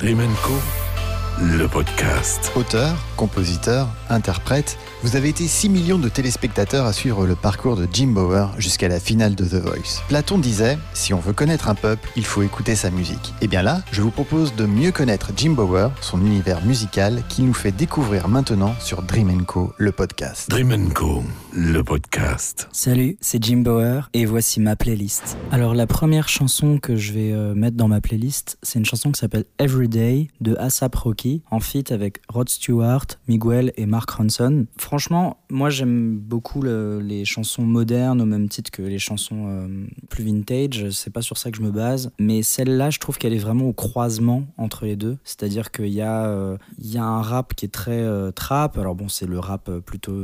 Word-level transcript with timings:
Dream 0.00 0.36
Co, 0.42 0.89
le 1.42 1.66
podcast. 1.68 2.52
Auteur, 2.54 2.94
compositeur, 3.16 3.88
interprète, 4.10 4.76
vous 5.02 5.16
avez 5.16 5.30
été 5.30 5.46
6 5.46 5.70
millions 5.70 5.98
de 5.98 6.10
téléspectateurs 6.10 6.84
à 6.84 6.92
suivre 6.92 7.26
le 7.26 7.34
parcours 7.34 7.76
de 7.76 7.88
Jim 7.90 8.08
Bower 8.08 8.48
jusqu'à 8.58 8.88
la 8.88 9.00
finale 9.00 9.34
de 9.34 9.44
The 9.44 9.54
Voice. 9.54 10.02
Platon 10.08 10.38
disait 10.38 10.76
Si 10.92 11.14
on 11.14 11.18
veut 11.18 11.32
connaître 11.32 11.68
un 11.70 11.74
peuple, 11.74 12.10
il 12.14 12.26
faut 12.26 12.42
écouter 12.42 12.74
sa 12.74 12.90
musique. 12.90 13.32
Et 13.40 13.48
bien 13.48 13.62
là, 13.62 13.80
je 13.90 14.02
vous 14.02 14.10
propose 14.10 14.54
de 14.54 14.66
mieux 14.66 14.92
connaître 14.92 15.30
Jim 15.34 15.52
Bower, 15.52 15.88
son 16.02 16.20
univers 16.20 16.62
musical, 16.66 17.22
qu'il 17.30 17.46
nous 17.46 17.54
fait 17.54 17.72
découvrir 17.72 18.28
maintenant 18.28 18.74
sur 18.78 19.02
Dream 19.02 19.46
Co, 19.46 19.72
le 19.78 19.92
podcast. 19.92 20.50
Dream 20.50 20.92
Co, 20.92 21.22
le 21.54 21.82
podcast. 21.82 22.68
Salut, 22.70 23.16
c'est 23.22 23.42
Jim 23.42 23.58
Bower 23.58 24.02
et 24.12 24.26
voici 24.26 24.60
ma 24.60 24.76
playlist. 24.76 25.38
Alors 25.50 25.74
la 25.74 25.86
première 25.86 26.28
chanson 26.28 26.78
que 26.78 26.96
je 26.96 27.14
vais 27.14 27.32
euh, 27.32 27.54
mettre 27.54 27.78
dans 27.78 27.88
ma 27.88 28.02
playlist, 28.02 28.58
c'est 28.62 28.78
une 28.78 28.84
chanson 28.84 29.10
qui 29.10 29.20
s'appelle 29.20 29.46
Everyday 29.58 30.28
de 30.42 30.54
ASAP 30.56 30.94
Rocky, 30.96 31.29
en 31.50 31.60
feat 31.60 31.92
avec 31.92 32.20
Rod 32.28 32.48
Stewart, 32.48 33.06
Miguel 33.28 33.72
et 33.76 33.86
Mark 33.86 34.10
Ronson 34.10 34.66
franchement, 34.76 35.38
moi 35.50 35.70
j'aime 35.70 36.18
beaucoup 36.18 36.62
les 36.62 37.24
chansons 37.24 37.62
modernes 37.62 38.20
au 38.20 38.24
même 38.24 38.48
titre 38.48 38.70
que 38.70 38.82
les 38.82 38.98
chansons 38.98 39.44
euh, 39.46 39.86
plus 40.08 40.24
vintage. 40.24 40.90
C'est 40.90 41.12
pas 41.12 41.22
sur 41.22 41.38
ça 41.38 41.50
que 41.50 41.56
je 41.56 41.62
me 41.62 41.70
base, 41.70 42.10
mais 42.18 42.42
celle-là, 42.42 42.90
je 42.90 42.98
trouve 42.98 43.18
qu'elle 43.18 43.32
est 43.32 43.38
vraiment 43.38 43.66
au 43.66 43.72
croisement 43.72 44.46
entre 44.56 44.84
les 44.84 44.96
deux. 44.96 45.18
C'est-à-dire 45.24 45.70
qu'il 45.70 45.88
y 45.88 46.00
a 46.00 46.26
euh, 46.26 46.56
y 46.78 46.98
a 46.98 47.04
un 47.04 47.22
rap 47.22 47.54
qui 47.54 47.66
est 47.66 47.70
très 47.70 48.00
euh, 48.00 48.30
trap. 48.30 48.78
Alors 48.78 48.94
bon, 48.94 49.08
c'est 49.08 49.26
le 49.26 49.38
rap 49.38 49.70
plutôt 49.80 50.16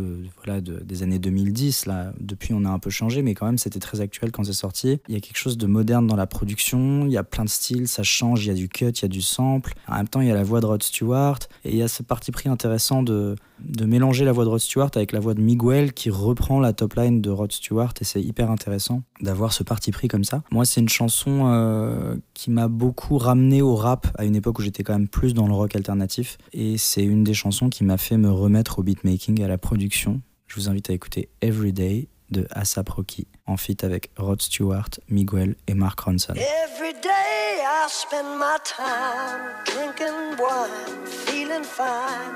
voilà 0.44 0.60
des 0.60 1.02
années 1.02 1.18
2010 1.18 1.86
là. 1.86 2.12
Depuis, 2.20 2.54
on 2.54 2.64
a 2.64 2.70
un 2.70 2.78
peu 2.78 2.90
changé, 2.90 3.22
mais 3.22 3.34
quand 3.34 3.46
même, 3.46 3.58
c'était 3.58 3.80
très 3.80 4.00
actuel 4.00 4.32
quand 4.32 4.44
c'est 4.44 4.52
sorti. 4.52 4.98
Il 5.08 5.14
y 5.14 5.18
a 5.18 5.20
quelque 5.20 5.38
chose 5.38 5.58
de 5.58 5.66
moderne 5.66 6.06
dans 6.06 6.16
la 6.16 6.26
production. 6.26 7.06
Il 7.06 7.12
y 7.12 7.18
a 7.18 7.24
plein 7.24 7.44
de 7.44 7.48
styles, 7.48 7.88
ça 7.88 8.02
change. 8.02 8.44
Il 8.44 8.48
y 8.48 8.50
a 8.50 8.54
du 8.54 8.68
cut, 8.68 8.86
il 8.86 9.02
y 9.02 9.04
a 9.04 9.08
du 9.08 9.22
sample. 9.22 9.74
En 9.88 9.96
même 9.96 10.08
temps, 10.08 10.20
il 10.20 10.28
y 10.28 10.30
a 10.30 10.34
la 10.34 10.44
voix 10.44 10.60
de 10.60 10.66
Rod 10.66 10.82
Stewart 10.82 10.95
et 11.02 11.70
il 11.70 11.76
y 11.76 11.82
a 11.82 11.88
ce 11.88 12.02
parti 12.02 12.32
pris 12.32 12.48
intéressant 12.48 13.02
de 13.02 13.36
de 13.60 13.84
mélanger 13.84 14.24
la 14.24 14.32
voix 14.32 14.44
de 14.44 14.50
Rod 14.50 14.60
Stewart 14.60 14.90
avec 14.94 15.12
la 15.12 15.20
voix 15.20 15.34
de 15.34 15.40
Miguel 15.40 15.92
qui 15.92 16.10
reprend 16.10 16.60
la 16.60 16.72
top 16.72 16.94
line 16.94 17.20
de 17.20 17.30
Rod 17.30 17.52
Stewart 17.52 17.94
et 18.00 18.04
c'est 18.04 18.22
hyper 18.22 18.50
intéressant 18.50 19.02
d'avoir 19.20 19.52
ce 19.52 19.62
parti 19.62 19.90
pris 19.92 20.08
comme 20.08 20.24
ça. 20.24 20.42
Moi, 20.50 20.64
c'est 20.64 20.80
une 20.80 20.88
chanson 20.88 21.44
euh, 21.46 22.16
qui 22.34 22.50
m'a 22.50 22.68
beaucoup 22.68 23.18
ramené 23.18 23.62
au 23.62 23.74
rap 23.74 24.08
à 24.18 24.24
une 24.24 24.36
époque 24.36 24.58
où 24.58 24.62
j'étais 24.62 24.82
quand 24.82 24.92
même 24.92 25.08
plus 25.08 25.34
dans 25.34 25.46
le 25.46 25.54
rock 25.54 25.74
alternatif 25.74 26.38
et 26.52 26.76
c'est 26.76 27.04
une 27.04 27.24
des 27.24 27.34
chansons 27.34 27.68
qui 27.68 27.84
m'a 27.84 27.96
fait 27.96 28.18
me 28.18 28.30
remettre 28.30 28.78
au 28.78 28.82
beatmaking 28.82 29.42
à 29.42 29.48
la 29.48 29.58
production. 29.58 30.20
Je 30.46 30.56
vous 30.56 30.68
invite 30.68 30.90
à 30.90 30.92
écouter 30.92 31.28
Everyday 31.40 32.08
de 32.30 32.46
ASAP 32.50 32.88
Rocky 32.88 33.26
en 33.46 33.56
feat 33.56 33.84
avec 33.84 34.10
Rod 34.16 34.40
Stewart, 34.42 34.90
Miguel 35.08 35.56
et 35.66 35.74
Mark 35.74 36.00
Ronson. 36.00 36.34
Every 36.34 36.92
day 36.94 37.62
I 37.62 37.86
spend 37.88 38.38
my 38.38 38.58
time 38.64 39.54
drinking 39.64 40.38
wine, 40.38 41.06
feeling 41.06 41.64
fine, 41.64 42.34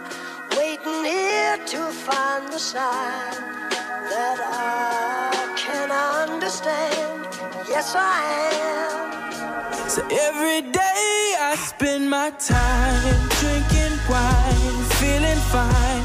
waiting 0.56 1.04
here 1.04 1.58
to 1.66 1.90
find 1.90 2.52
the 2.52 2.58
sign 2.58 3.60
that 4.08 4.38
I 4.40 5.30
can 5.56 5.90
understand. 5.90 7.26
Yes, 7.68 7.94
I 7.94 8.50
am. 8.52 9.88
So 9.88 10.02
every 10.02 10.62
day 10.70 11.34
I 11.40 11.56
spend 11.56 12.08
my 12.08 12.30
time 12.38 13.28
drinking 13.40 13.98
wine, 14.08 14.84
feeling 15.00 15.40
fine, 15.50 16.04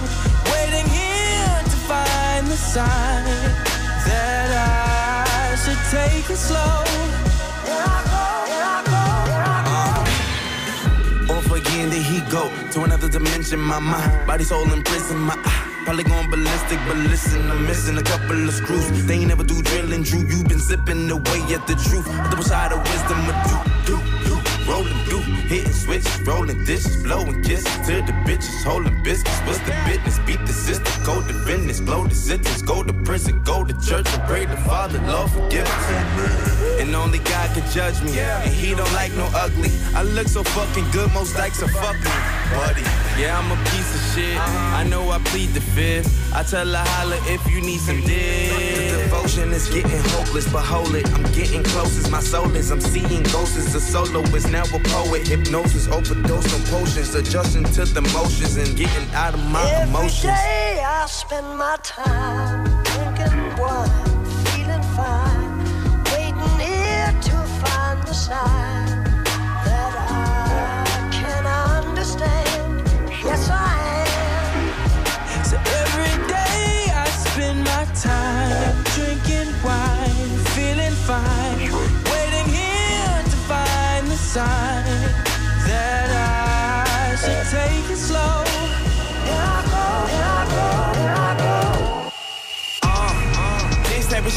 waiting 0.51 0.89
here 0.89 1.61
to 1.63 1.77
find 1.87 2.47
the 2.47 2.57
sign 2.57 3.54
take 6.25 6.35
it 6.35 6.39
slow. 6.39 6.83
Off 11.35 11.51
again, 11.51 11.89
there 11.89 12.01
he 12.01 12.19
go 12.31 12.51
to 12.71 12.83
another 12.83 13.09
dimension. 13.09 13.59
My 13.59 13.79
mind, 13.79 14.27
body, 14.27 14.43
soul 14.43 14.71
in 14.71 14.83
prison. 14.83 15.19
My 15.19 15.35
eye, 15.35 15.81
probably 15.85 16.03
going 16.03 16.29
ballistic, 16.29 16.79
but 16.87 16.97
listen, 16.97 17.49
I'm 17.51 17.65
missing 17.65 17.97
a 17.97 18.03
couple 18.03 18.47
of 18.47 18.53
screws. 18.53 19.05
They 19.05 19.15
ain't 19.15 19.27
never 19.27 19.43
do 19.43 19.61
drilling, 19.61 20.03
Drew. 20.03 20.21
You 20.21 20.43
been 20.43 20.59
zipping 20.59 21.09
away 21.09 21.41
at 21.53 21.67
the 21.67 21.75
truth. 21.75 22.07
Double 22.29 22.43
side 22.43 22.71
of 22.71 22.79
wisdom, 22.79 23.19
a 23.29 23.33
do, 23.85 23.97
do. 23.97 24.24
Rolling 24.67 24.97
through, 25.05 25.21
hitting 25.47 25.71
switch, 25.71 26.05
rolling 26.25 26.63
dishes, 26.65 27.03
blowing 27.03 27.43
kisses 27.43 27.71
to 27.87 28.01
the 28.01 28.13
bitches, 28.25 28.63
holding 28.63 29.01
biscuits. 29.03 29.39
What's 29.41 29.59
the 29.59 29.75
business? 29.85 30.19
Beat 30.25 30.39
the 30.39 30.53
system, 30.53 31.03
go 31.05 31.21
to 31.21 31.33
business, 31.45 31.79
blow 31.79 32.07
the 32.07 32.15
sentence, 32.15 32.61
go 32.63 32.83
to 32.83 32.93
prison, 33.05 33.43
go 33.43 33.63
to 33.63 33.73
church 33.85 34.07
and 34.07 34.23
pray 34.23 34.45
the 34.45 34.57
Father, 34.57 34.99
Lord 35.01 35.29
forgive 35.31 35.67
us. 35.67 36.79
And 36.81 36.95
only 36.95 37.19
God 37.19 37.55
can 37.55 37.69
judge 37.71 38.01
me, 38.01 38.19
and 38.19 38.51
He 38.51 38.73
don't 38.73 38.91
like 38.93 39.13
no 39.13 39.29
ugly. 39.35 39.69
I 39.93 40.01
look 40.01 40.27
so 40.27 40.43
fucking 40.43 40.89
good, 40.91 41.11
most 41.13 41.35
likes 41.35 41.61
are 41.61 41.67
fuck 41.67 41.95
me, 41.95 42.11
buddy. 42.55 42.83
Yeah, 43.19 43.39
I'm 43.39 43.51
a 43.51 43.59
piece 43.71 43.91
of 43.95 44.01
shit. 44.13 44.37
Uh-huh. 44.37 44.79
I 44.79 44.83
know 44.83 45.09
I 45.09 45.19
plead 45.19 45.49
the 45.53 45.61
fifth. 45.61 46.11
I 46.33 46.43
tell 46.43 46.67
her 46.67 46.83
holla 46.95 47.17
if 47.27 47.41
you 47.49 47.61
need 47.61 47.79
some 47.79 48.01
dick. 48.01 48.51
The 48.91 49.03
devotion 49.03 49.51
is 49.51 49.69
getting 49.69 50.03
hopeless, 50.15 50.51
but 50.51 50.65
hold 50.65 50.95
it. 50.95 51.07
I'm 51.13 51.23
getting 51.31 51.63
close 51.63 51.97
as 51.97 52.09
my 52.11 52.19
soul 52.19 52.53
is. 52.55 52.71
I'm 52.71 52.81
seeing 52.81 53.23
ghosts 53.31 53.57
as 53.57 53.73
a 53.75 53.79
soloist 53.79 54.51
now 54.51 54.63
a 54.63 54.79
poet. 54.95 55.27
Hypnosis, 55.27 55.87
overdose 55.87 56.53
on 56.53 56.61
potions, 56.73 57.15
adjusting 57.15 57.63
to 57.75 57.85
the 57.85 58.01
motions 58.13 58.57
and 58.57 58.75
getting 58.75 59.07
out 59.13 59.33
of 59.33 59.43
my 59.45 59.63
Every 59.63 59.89
emotions. 59.89 60.25
Every 60.25 60.75
day 60.75 60.83
I 60.85 61.05
spend 61.05 61.47
my 61.57 61.77
time 61.83 62.65
drinking 62.83 63.55
wine, 63.59 64.25
feeling 64.43 64.85
fine, 64.97 65.51
waiting 66.11 66.53
here 66.59 67.11
to 67.29 67.37
find 67.63 68.01
the 68.03 68.13
sign 68.13 68.74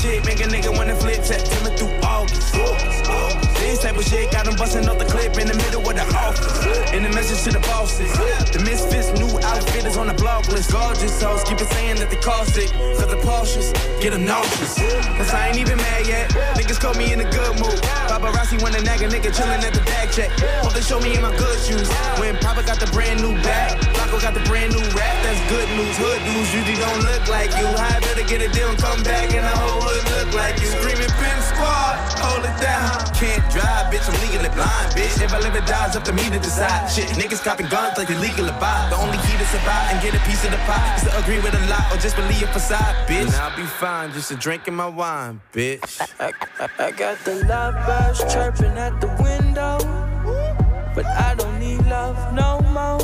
shit 0.08 0.24
make 0.24 0.40
a 0.40 0.44
nigga 0.44 0.74
wanna 0.76 0.94
flip 0.96 1.22
September 1.24 1.70
through 1.76 1.97
shit 4.08 4.32
got 4.32 4.44
them 4.46 4.56
busting 4.56 4.88
off 4.88 4.98
the 4.98 5.04
clip 5.04 5.36
in 5.36 5.46
the 5.46 5.54
middle 5.54 5.84
of 5.84 5.94
the 5.94 6.06
office. 6.16 6.64
In 6.96 7.04
the 7.04 7.12
message 7.12 7.44
to 7.44 7.50
the 7.52 7.60
bosses. 7.68 8.08
The 8.50 8.60
misfits, 8.64 9.12
new 9.20 9.28
outfitters 9.44 9.96
on 9.96 10.08
the 10.08 10.16
block 10.16 10.48
list. 10.48 10.72
Gorgeous 10.72 11.20
hoes 11.20 11.44
keep 11.44 11.60
it 11.60 11.68
saying 11.76 12.00
that 12.00 12.08
they 12.08 12.16
cost 12.16 12.56
it. 12.56 12.72
Cause 12.96 13.12
the 13.12 13.20
Porsches 13.20 13.68
get 14.00 14.16
them 14.16 14.24
nauseous. 14.24 14.80
Cause 15.20 15.30
I 15.30 15.48
ain't 15.48 15.58
even 15.58 15.76
mad 15.76 16.08
yet. 16.08 16.30
Niggas 16.56 16.80
caught 16.80 16.96
me 16.96 17.12
in 17.12 17.20
a 17.20 17.28
good 17.28 17.60
mood. 17.60 17.76
Paparazzi 18.08 18.56
wanna 18.62 18.80
nag 18.80 19.04
a 19.04 19.08
nigga 19.08 19.28
chillin' 19.28 19.60
at 19.60 19.74
the 19.76 19.84
back 19.84 20.10
check. 20.10 20.32
Hope 20.64 20.72
they 20.72 20.80
show 20.80 21.00
me 21.00 21.14
in 21.14 21.20
my 21.20 21.34
good 21.36 21.58
shoes. 21.60 21.88
When 22.16 22.36
Papa 22.40 22.64
got 22.64 22.80
the 22.80 22.88
brand 22.96 23.20
new 23.20 23.36
bag, 23.44 23.76
Flacco 23.92 24.16
got 24.22 24.32
the 24.32 24.44
brand 24.48 24.72
new 24.72 24.84
rap. 24.96 25.16
That's 25.22 25.42
good 25.52 25.68
news. 25.76 25.94
Hood 26.00 26.20
dudes 26.24 26.48
usually 26.56 26.80
don't 26.80 27.04
look 27.04 27.28
like 27.28 27.52
you. 27.60 27.68
I 27.68 28.00
better 28.00 28.24
get 28.24 28.40
a 28.40 28.48
deal 28.48 28.72
and 28.72 28.78
come 28.80 29.02
back 29.04 29.28
and 29.36 29.44
the 29.44 29.56
whole 29.60 29.84
hood 29.84 30.04
look 30.16 30.30
like 30.34 30.56
you. 30.60 30.68
Screaming 30.72 31.12
pin 31.20 31.38
squad, 31.44 32.00
hold 32.24 32.44
it 32.48 32.56
down. 32.56 33.04
Can't 33.12 33.44
drive, 33.52 33.92
bitch. 33.92 33.97
I'm 34.06 34.14
legally 34.20 34.52
blind, 34.54 34.92
bitch. 34.94 35.18
If 35.22 35.32
I 35.32 35.40
live 35.40 35.54
or 35.54 35.64
die, 35.66 35.86
it's 35.86 35.96
up 35.96 36.04
to 36.04 36.12
me 36.12 36.24
to 36.30 36.38
decide. 36.38 36.86
Shit, 36.86 37.08
niggas 37.18 37.42
copping 37.42 37.68
guns 37.68 37.98
like 37.98 38.10
illegal 38.10 38.46
to 38.46 38.52
buy. 38.60 38.86
The 38.90 38.96
only 38.96 39.18
key 39.26 39.36
to 39.36 39.46
survive 39.46 39.92
and 39.92 40.02
get 40.02 40.14
a 40.14 40.22
piece 40.28 40.44
of 40.44 40.50
the 40.50 40.58
pie 40.68 40.94
is 40.96 41.02
to 41.04 41.18
agree 41.18 41.40
with 41.40 41.54
a 41.54 41.66
lot 41.66 41.90
or 41.92 41.96
just 41.98 42.16
believe 42.16 42.42
a 42.42 42.46
facade, 42.52 42.94
bitch. 43.08 43.26
And 43.26 43.34
I'll 43.34 43.56
be 43.56 43.64
fine 43.64 44.12
just 44.12 44.28
to 44.28 44.36
drinking 44.36 44.74
my 44.74 44.88
wine, 44.88 45.40
bitch. 45.52 46.00
I, 46.20 46.32
I, 46.60 46.68
I 46.86 46.90
got 46.92 47.18
the 47.24 47.44
love 47.44 47.74
birds 47.86 48.20
chirping 48.32 48.76
at 48.76 49.00
the 49.00 49.08
window, 49.22 49.78
but 50.94 51.06
I 51.06 51.34
don't 51.34 51.58
need 51.58 51.84
love 51.86 52.16
no 52.34 52.60
more. 52.70 53.00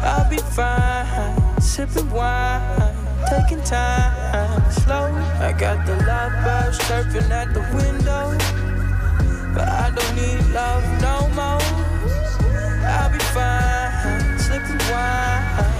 I'll 0.00 0.28
be 0.30 0.38
fine, 0.38 1.60
sipping 1.60 2.10
wine, 2.10 2.94
taking 3.28 3.62
time 3.64 4.56
slow. 4.86 5.12
I 5.40 5.52
got 5.52 5.86
the 5.86 5.96
love 6.06 6.32
birds 6.44 6.78
chirping 6.86 7.30
at 7.32 7.52
the 7.52 7.60
window, 7.74 8.36
but 9.56 9.68
I 9.68 9.90
don't 9.90 10.14
need 10.14 10.40
love 10.52 10.84
no 11.00 11.16
more. 11.38 11.72
I'll 12.94 13.10
be 13.10 13.22
fine, 13.36 14.38
sipping 14.38 14.82
wine. 14.92 15.72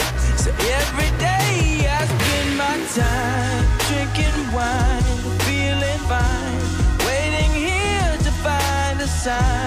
So 0.42 0.50
every 0.80 1.10
day 1.28 1.84
I 1.98 2.00
spend 2.12 2.50
my 2.62 2.76
time 3.00 3.64
drinking 3.88 4.38
wine, 4.56 5.04
feeling 5.44 6.00
fine, 6.12 6.62
waiting 7.06 7.52
here 7.68 8.12
to 8.26 8.32
find 8.46 8.98
a 9.02 9.06
sign 9.06 9.65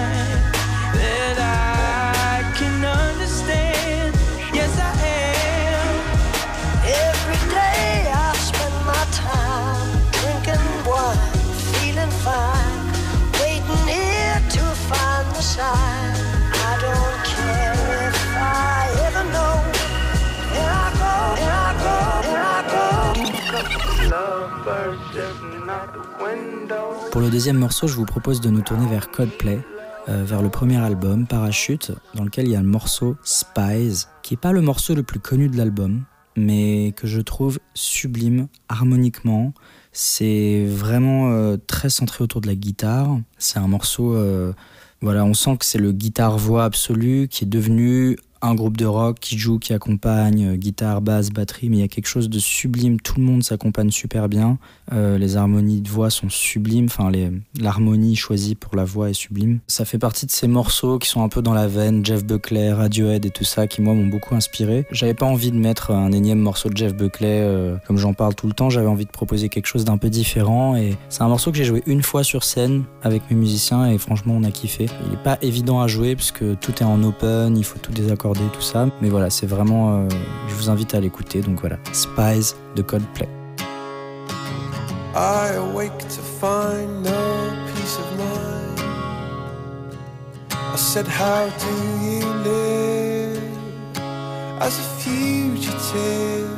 Pour 27.10 27.20
le 27.20 27.30
deuxième 27.30 27.56
morceau, 27.56 27.86
je 27.88 27.94
vous 27.94 28.04
propose 28.04 28.40
de 28.40 28.50
nous 28.50 28.60
tourner 28.60 28.86
vers 28.86 29.10
Coldplay, 29.10 29.60
euh, 30.08 30.24
vers 30.24 30.42
le 30.42 30.48
premier 30.48 30.76
album, 30.76 31.26
Parachute, 31.26 31.92
dans 32.14 32.24
lequel 32.24 32.46
il 32.46 32.52
y 32.52 32.56
a 32.56 32.60
le 32.60 32.68
morceau 32.68 33.16
Spies, 33.24 34.06
qui 34.22 34.34
n'est 34.34 34.40
pas 34.40 34.52
le 34.52 34.60
morceau 34.60 34.94
le 34.94 35.02
plus 35.02 35.18
connu 35.18 35.48
de 35.48 35.56
l'album, 35.56 36.04
mais 36.36 36.92
que 36.96 37.06
je 37.06 37.20
trouve 37.20 37.58
sublime 37.74 38.48
harmoniquement. 38.68 39.52
C'est 39.92 40.64
vraiment 40.66 41.30
euh, 41.30 41.56
très 41.56 41.90
centré 41.90 42.22
autour 42.22 42.40
de 42.40 42.46
la 42.46 42.54
guitare. 42.54 43.18
C'est 43.38 43.58
un 43.58 43.68
morceau, 43.68 44.14
euh, 44.14 44.52
voilà, 45.00 45.24
on 45.24 45.34
sent 45.34 45.56
que 45.56 45.64
c'est 45.64 45.78
le 45.78 45.92
guitare-voix 45.92 46.64
absolu 46.64 47.26
qui 47.28 47.44
est 47.44 47.48
devenu 47.48 48.16
un 48.42 48.54
groupe 48.54 48.76
de 48.76 48.86
rock 48.86 49.18
qui 49.20 49.38
joue, 49.38 49.58
qui 49.58 49.72
accompagne, 49.72 50.52
euh, 50.52 50.56
guitare, 50.56 51.00
basse, 51.00 51.30
batterie, 51.30 51.68
mais 51.68 51.78
il 51.78 51.80
y 51.80 51.84
a 51.84 51.88
quelque 51.88 52.06
chose 52.06 52.30
de 52.30 52.38
sublime, 52.38 53.00
tout 53.00 53.14
le 53.18 53.22
monde 53.22 53.42
s'accompagne 53.42 53.90
super 53.90 54.28
bien, 54.28 54.58
euh, 54.92 55.18
les 55.18 55.36
harmonies 55.36 55.80
de 55.80 55.88
voix 55.88 56.10
sont 56.10 56.28
sublimes, 56.28 56.86
enfin 56.86 57.10
l'harmonie 57.58 58.16
choisie 58.16 58.54
pour 58.54 58.76
la 58.76 58.84
voix 58.84 59.10
est 59.10 59.14
sublime. 59.14 59.60
Ça 59.66 59.84
fait 59.84 59.98
partie 59.98 60.26
de 60.26 60.30
ces 60.30 60.48
morceaux 60.48 60.98
qui 60.98 61.08
sont 61.08 61.22
un 61.22 61.28
peu 61.28 61.42
dans 61.42 61.52
la 61.52 61.66
veine, 61.66 62.04
Jeff 62.04 62.24
Buckley, 62.24 62.72
Radiohead 62.72 63.26
et 63.26 63.30
tout 63.30 63.44
ça, 63.44 63.66
qui 63.66 63.82
moi 63.82 63.94
m'ont 63.94 64.06
beaucoup 64.06 64.34
inspiré. 64.34 64.86
J'avais 64.90 65.14
pas 65.14 65.26
envie 65.26 65.50
de 65.50 65.56
mettre 65.58 65.90
un 65.90 66.12
énième 66.12 66.40
morceau 66.40 66.70
de 66.70 66.76
Jeff 66.76 66.94
Buckley, 66.94 67.40
euh, 67.42 67.76
comme 67.86 67.98
j'en 67.98 68.14
parle 68.14 68.34
tout 68.34 68.46
le 68.46 68.54
temps, 68.54 68.70
j'avais 68.70 68.86
envie 68.86 69.06
de 69.06 69.10
proposer 69.10 69.48
quelque 69.48 69.66
chose 69.66 69.84
d'un 69.84 69.98
peu 69.98 70.08
différent, 70.08 70.76
et 70.76 70.96
c'est 71.08 71.22
un 71.22 71.28
morceau 71.28 71.50
que 71.50 71.58
j'ai 71.58 71.64
joué 71.64 71.82
une 71.86 72.02
fois 72.02 72.24
sur 72.24 72.44
scène 72.44 72.84
avec 73.02 73.22
mes 73.30 73.36
musiciens, 73.36 73.90
et 73.90 73.98
franchement 73.98 74.34
on 74.36 74.44
a 74.44 74.50
kiffé. 74.50 74.86
Il 75.06 75.14
est 75.14 75.22
pas 75.22 75.38
évident 75.42 75.80
à 75.80 75.86
jouer, 75.86 76.16
puisque 76.16 76.58
tout 76.60 76.72
est 76.80 76.84
en 76.84 77.02
open, 77.02 77.56
il 77.56 77.64
faut 77.64 77.78
tout 77.78 77.92
désaccorder 78.34 78.52
tout 78.52 78.62
ça. 78.62 78.86
Mais 79.00 79.08
voilà, 79.08 79.30
c'est 79.30 79.46
vraiment. 79.46 79.98
Euh, 79.98 80.08
je 80.48 80.54
vous 80.54 80.70
invite 80.70 80.94
à 80.94 81.00
l'écouter. 81.00 81.40
Donc 81.40 81.60
voilà, 81.60 81.76
Spies 81.92 82.54
de 82.76 82.82
Coldplay. 82.82 83.28
I 85.14 85.56
awake 85.56 85.98
to 85.98 86.22
find 86.40 87.02
no 87.02 87.50
peace 87.74 87.98
of 87.98 88.06
mind. 88.16 88.80
I 90.52 90.76
said, 90.76 91.06
How 91.06 91.48
do 91.58 91.72
you 92.04 92.24
live? 92.44 93.42
As 94.60 94.78
a 94.78 94.82
fugitive 95.00 96.48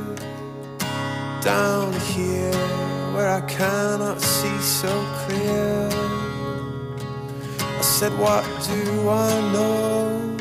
down 1.41 1.93
here 2.15 2.53
where 3.15 3.29
I 3.29 3.41
cannot 3.43 4.21
see 4.21 4.59
so 4.61 4.91
clear? 5.27 5.89
I 7.79 7.83
said, 7.83 8.13
What 8.19 8.45
do 8.67 9.09
I 9.09 9.53
know? 9.53 10.32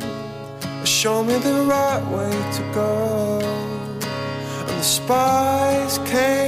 Show 1.01 1.23
me 1.23 1.33
the 1.39 1.63
right 1.63 2.05
way 2.15 2.29
to 2.29 2.61
go. 2.75 3.39
And 3.41 4.77
the 4.77 4.83
spies 4.83 5.97
came 6.05 6.40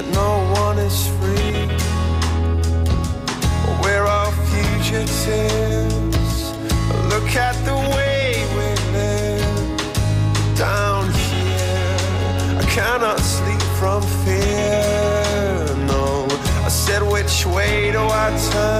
that 0.00 0.14
no 0.14 0.32
one 0.62 0.78
is 0.78 1.08
free. 1.18 1.66
We're 3.82 4.06
all 4.06 4.30
fugitives. 4.50 6.38
Look 7.12 7.30
at 7.34 7.56
the 7.68 7.78
way 7.96 8.22
we 8.56 8.68
live 8.98 10.56
down 10.56 11.10
here. 11.12 11.96
I 12.62 12.64
cannot 12.76 13.18
sleep 13.18 13.62
from 13.80 14.02
fear. 14.24 15.66
No, 15.92 16.28
I 16.64 16.68
said, 16.68 17.02
which 17.02 17.46
way 17.46 17.90
do 17.90 17.98
I 17.98 18.26
turn? 18.52 18.77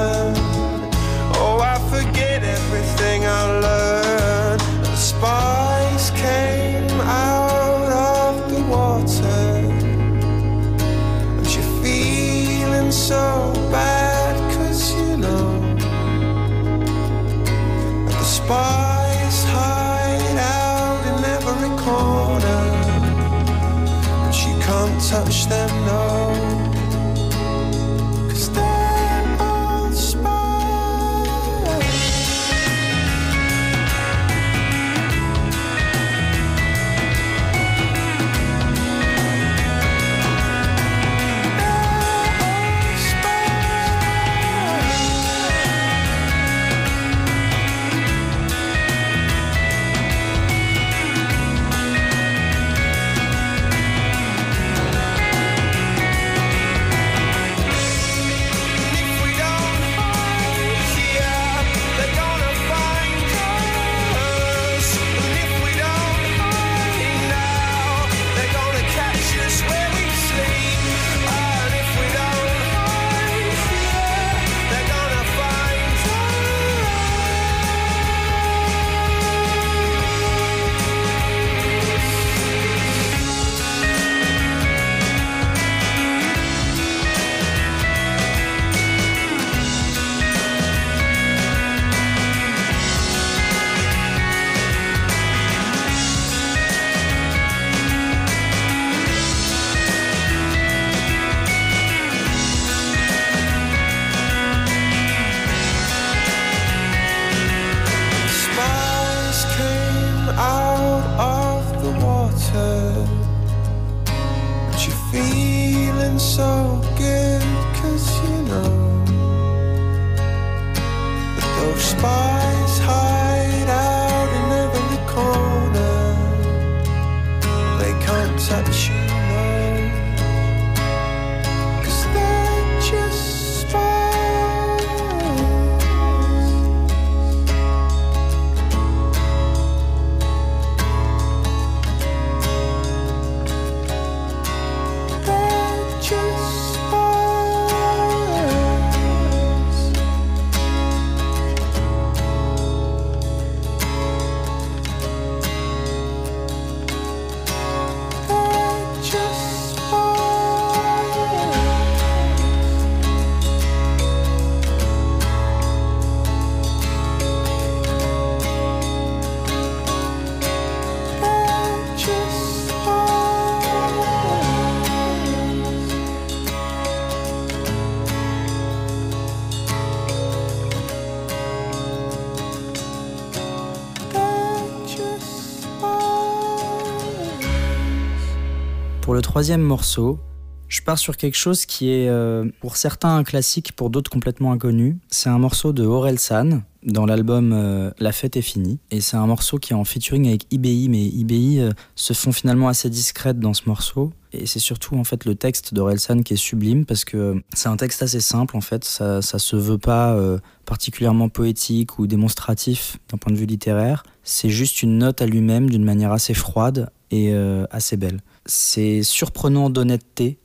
Troisième 189.38 189.62
morceau, 189.62 190.18
je 190.66 190.83
pars 190.83 190.99
sur 190.99 191.16
quelque 191.16 191.37
chose 191.37 191.64
qui 191.64 191.90
est 191.90 192.09
euh, 192.09 192.50
pour 192.61 192.76
certains 192.76 193.14
un 193.14 193.23
classique, 193.23 193.71
pour 193.71 193.88
d'autres 193.88 194.11
complètement 194.11 194.50
inconnu. 194.50 194.99
C'est 195.11 195.28
un 195.28 195.38
morceau 195.38 195.73
de 195.73 195.85
Aurel 195.85 196.18
San 196.18 196.64
dans 196.83 197.07
l'album 197.07 197.52
euh, 197.52 197.92
La 198.00 198.11
fête 198.11 198.37
est 198.37 198.42
finie. 198.42 198.80
Et 198.90 199.00
c'est 199.00 199.16
un 199.16 199.28
morceau 199.28 199.59
qui 199.59 199.75
est 199.75 199.76
en 199.76 199.85
featuring 199.85 200.26
avec 200.26 200.52
IBI, 200.52 200.88
mais 200.88 201.04
IBI 201.04 201.61
euh, 201.61 201.71
se 201.95 202.14
font 202.14 202.33
finalement 202.33 202.66
assez 202.66 202.90
discrètes 202.90 203.38
dans 203.38 203.54
ce 203.54 203.62
morceau. 203.66 204.12
Et 204.33 204.47
c'est 204.47 204.59
surtout 204.59 204.97
en 204.97 205.04
fait 205.04 205.25
le 205.25 205.37
texte 205.37 205.73
d'Orelsan 205.73 206.25
qui 206.25 206.35
est 206.35 206.37
sublime 206.37 206.85
parce 206.85 207.04
que 207.04 207.40
c'est 207.54 207.68
un 207.68 207.76
texte 207.76 208.02
assez 208.02 208.21
simple 208.21 208.57
en 208.57 208.61
fait, 208.61 208.83
ça, 208.83 209.23
ça 209.23 209.38
se 209.38 209.54
veut 209.54 209.78
pas 209.78 210.18
particulièrement 210.66 211.30
poétique 211.30 211.99
ou 211.99 212.07
démonstratif 212.07 212.99
d'un 213.09 213.16
point 213.16 213.33
de 213.33 213.38
vue 213.38 213.47
littéraire. 213.47 214.02
C'est 214.25 214.50
juste 214.50 214.83
une 214.83 214.99
note 214.99 215.23
à 215.23 215.26
lui-même 215.26 215.71
d'une 215.71 215.85
manière 215.85 216.12
assez 216.12 216.35
froide 216.35 216.90
et 217.11 217.33
assez 217.71 217.97
belle. 217.97 218.21
C'est 218.49 219.02
surprenant 219.02 219.71
d'honnêteté 219.71 220.38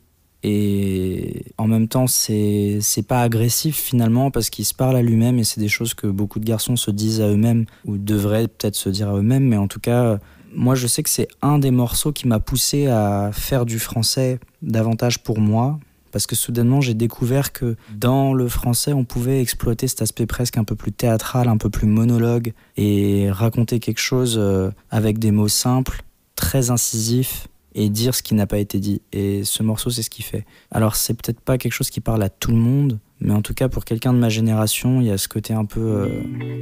et 0.44 1.46
en 1.58 1.68
même 1.68 1.88
temps 1.88 2.06
c'est 2.08 2.82
pas 3.08 3.22
agressif 3.22 3.78
finalement 3.78 4.30
parce 4.30 4.50
qu'il 4.50 4.66
se 4.66 4.74
parle 4.74 4.98
à 4.98 5.02
lui-même 5.02 5.40
et 5.40 5.46
c'est 5.46 5.62
des 5.62 5.70
choses 5.70 5.94
que 5.94 6.08
beaucoup 6.08 6.40
de 6.40 6.46
garçons 6.46 6.76
se 6.76 6.92
disent 6.92 7.22
à 7.22 7.30
eux-mêmes 7.30 7.66
ou 7.86 7.98
devraient 7.98 8.50
peut-être 8.50 8.76
se 8.76 8.90
dire 8.90 9.10
à 9.10 9.16
eux-mêmes 9.16 9.48
mais 9.48 9.56
en 9.56 9.70
tout 9.70 9.80
cas 9.80 10.20
moi 10.54 10.76
je 10.76 10.86
sais 10.86 11.02
que 11.02 11.10
c'est 11.10 11.30
un 11.42 11.60
des 11.60 11.72
morceaux 11.72 12.12
qui 12.12 12.28
m'a 12.28 12.40
poussé 12.40 12.88
à 12.88 13.32
faire 13.32 13.66
du 13.66 13.80
français 13.80 14.40
davantage 14.62 15.24
pour 15.24 15.40
moi 15.40 15.80
parce 16.12 16.28
que 16.28 16.36
soudainement 16.36 16.82
j'ai 16.82 16.94
découvert 16.94 17.54
que 17.54 17.78
dans 17.96 18.34
le 18.34 18.50
français 18.50 18.92
on 18.92 19.06
pouvait 19.06 19.42
exploiter 19.42 19.88
cet 19.88 20.02
aspect 20.02 20.26
presque 20.26 20.58
un 20.58 20.66
peu 20.66 20.76
plus 20.76 20.92
théâtral, 20.92 21.48
un 21.48 21.58
peu 21.58 21.70
plus 21.70 21.88
monologue 21.88 22.52
et 22.76 23.32
raconter 23.32 23.80
quelque 23.80 24.02
chose 24.02 24.36
euh, 24.38 24.72
avec 24.92 25.20
des 25.20 25.32
mots 25.32 25.48
simples, 25.48 26.04
très 26.36 26.70
incisifs 26.70 27.48
et 27.76 27.90
dire 27.90 28.16
ce 28.16 28.24
qui 28.24 28.34
n'a 28.36 28.48
pas 28.48 28.58
été 28.58 28.80
dit. 28.80 29.02
Et 29.12 29.44
ce 29.44 29.64
morceau, 29.64 29.90
c'est 29.90 30.04
ce 30.04 30.10
qu'il 30.10 30.26
fait. 30.26 30.46
Alors, 30.72 30.96
c'est 30.96 31.14
peut-être 31.14 31.40
pas 31.40 31.58
quelque 31.58 31.74
chose 31.74 31.90
qui 31.90 32.02
parle 32.02 32.22
à 32.24 32.30
tout 32.30 32.52
le 32.52 32.58
monde, 32.58 33.00
mais 33.20 33.34
en 33.34 33.42
tout 33.42 33.54
cas, 33.54 33.70
pour 33.70 33.86
quelqu'un 33.86 34.14
de 34.14 34.20
ma 34.20 34.30
génération, 34.30 35.00
il 35.00 35.08
y 35.08 35.12
a 35.12 35.18
ce 35.18 35.28
côté 35.28 35.54
un 35.54 35.66
peu. 35.66 35.80
Euh, 35.80 36.08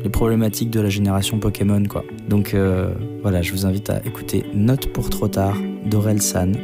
les 0.03 0.09
problématiques 0.09 0.69
de 0.69 0.79
la 0.79 0.89
génération 0.89 1.39
Pokémon, 1.39 1.83
quoi. 1.85 2.03
Donc, 2.29 2.53
euh, 2.53 2.93
voilà, 3.21 3.41
je 3.41 3.51
vous 3.51 3.65
invite 3.65 3.89
à 3.89 3.99
écouter 4.05 4.45
Note 4.53 4.93
pour 4.93 5.09
trop 5.09 5.27
tard 5.27 5.57
d'Aurel 5.85 6.21
San 6.21 6.55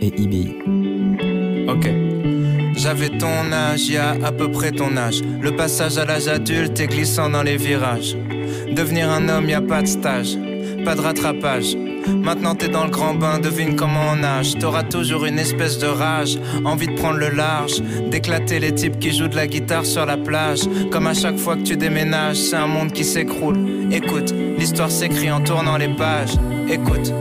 et 0.00 0.12
IBI. 0.20 0.54
Ok. 1.68 1.88
J'avais 2.76 3.10
ton 3.18 3.52
âge, 3.52 3.88
y 3.88 3.96
a 3.96 4.10
à 4.24 4.32
peu 4.32 4.50
près 4.50 4.72
ton 4.72 4.96
âge. 4.96 5.22
Le 5.40 5.54
passage 5.54 5.96
à 5.98 6.04
l'âge 6.04 6.26
adulte 6.26 6.78
est 6.80 6.88
glissant 6.88 7.30
dans 7.30 7.42
les 7.42 7.56
virages. 7.56 8.16
Devenir 8.74 9.10
un 9.10 9.28
homme, 9.28 9.48
y 9.48 9.54
a 9.54 9.60
pas 9.60 9.82
de 9.82 9.86
stage, 9.86 10.36
pas 10.84 10.96
de 10.96 11.00
rattrapage. 11.00 11.76
Maintenant 12.06 12.54
t'es 12.54 12.68
dans 12.68 12.84
le 12.84 12.90
grand 12.90 13.14
bain, 13.14 13.38
devine 13.38 13.76
comment 13.76 14.12
on 14.12 14.16
nage. 14.16 14.58
T'auras 14.58 14.82
toujours 14.82 15.24
une 15.24 15.38
espèce 15.38 15.78
de 15.78 15.86
rage, 15.86 16.38
envie 16.64 16.86
de 16.86 16.94
prendre 16.94 17.18
le 17.18 17.30
large, 17.30 17.80
d'éclater 18.10 18.58
les 18.60 18.74
types 18.74 18.98
qui 18.98 19.12
jouent 19.12 19.28
de 19.28 19.36
la 19.36 19.46
guitare 19.46 19.84
sur 19.84 20.06
la 20.06 20.16
plage. 20.16 20.60
Comme 20.90 21.06
à 21.06 21.14
chaque 21.14 21.38
fois 21.38 21.56
que 21.56 21.62
tu 21.62 21.76
déménages, 21.76 22.36
c'est 22.36 22.56
un 22.56 22.66
monde 22.66 22.92
qui 22.92 23.04
s'écroule. 23.04 23.58
Écoute, 23.90 24.32
l'histoire 24.58 24.90
s'écrit 24.90 25.30
en 25.30 25.40
tournant 25.40 25.76
les 25.76 25.88
pages. 25.88 26.34
Écoute. 26.68 27.12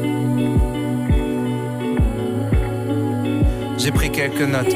J'ai 3.78 3.92
pris 3.92 4.12
quelques 4.12 4.42
notes. 4.42 4.76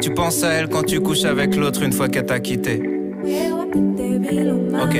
Tu 0.00 0.12
penses 0.12 0.42
à 0.42 0.52
elle 0.52 0.68
quand 0.68 0.82
tu 0.82 1.00
couches 1.00 1.24
avec 1.24 1.56
l'autre 1.56 1.82
une 1.82 1.92
fois 1.92 2.08
qu'elle 2.08 2.26
t'a 2.26 2.40
quitté. 2.40 2.82
Ok. 4.82 4.96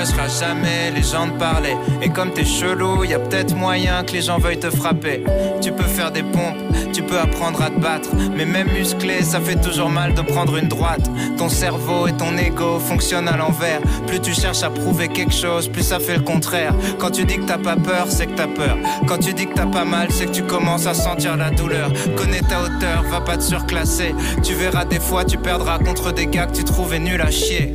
T'empêcheras 0.00 0.46
jamais 0.46 0.90
les 0.94 1.02
gens 1.02 1.26
de 1.26 1.32
parler. 1.32 1.76
Et 2.00 2.08
comme 2.08 2.30
t'es 2.30 2.46
chelou, 2.46 3.04
y 3.04 3.12
a 3.12 3.18
peut-être 3.18 3.54
moyen 3.54 4.02
que 4.02 4.12
les 4.12 4.22
gens 4.22 4.38
veuillent 4.38 4.58
te 4.58 4.70
frapper. 4.70 5.22
Tu 5.60 5.72
peux 5.72 5.82
faire 5.82 6.10
des 6.10 6.22
pompes, 6.22 6.56
tu 6.94 7.02
peux 7.02 7.18
apprendre 7.18 7.60
à 7.60 7.68
te 7.68 7.78
battre. 7.78 8.08
Mais 8.34 8.46
même 8.46 8.68
musclé, 8.72 9.22
ça 9.22 9.40
fait 9.40 9.60
toujours 9.60 9.90
mal 9.90 10.14
de 10.14 10.22
prendre 10.22 10.56
une 10.56 10.68
droite. 10.68 11.10
Ton 11.36 11.50
cerveau 11.50 12.06
et 12.06 12.12
ton 12.12 12.34
ego 12.38 12.78
fonctionnent 12.78 13.28
à 13.28 13.36
l'envers. 13.36 13.82
Plus 14.06 14.20
tu 14.20 14.32
cherches 14.32 14.62
à 14.62 14.70
prouver 14.70 15.08
quelque 15.08 15.34
chose, 15.34 15.68
plus 15.68 15.82
ça 15.82 15.98
fait 15.98 16.16
le 16.16 16.22
contraire. 16.22 16.72
Quand 16.98 17.10
tu 17.10 17.26
dis 17.26 17.36
que 17.36 17.44
t'as 17.44 17.58
pas 17.58 17.76
peur, 17.76 18.06
c'est 18.08 18.26
que 18.26 18.36
t'as 18.36 18.48
peur. 18.48 18.78
Quand 19.06 19.18
tu 19.18 19.34
dis 19.34 19.48
que 19.48 19.54
t'as 19.54 19.66
pas 19.66 19.84
mal, 19.84 20.08
c'est 20.10 20.26
que 20.26 20.32
tu 20.32 20.44
commences 20.44 20.86
à 20.86 20.94
sentir 20.94 21.36
la 21.36 21.50
douleur. 21.50 21.92
Connais 22.16 22.40
ta 22.40 22.62
hauteur, 22.62 23.02
va 23.10 23.20
pas 23.20 23.36
te 23.36 23.42
surclasser. 23.42 24.14
Tu 24.42 24.54
verras 24.54 24.86
des 24.86 25.00
fois, 25.00 25.26
tu 25.26 25.36
perdras 25.36 25.78
contre 25.78 26.10
des 26.14 26.26
gars 26.26 26.46
que 26.46 26.56
tu 26.56 26.64
trouvais 26.64 26.98
nuls 26.98 27.20
à 27.20 27.30
chier. 27.30 27.74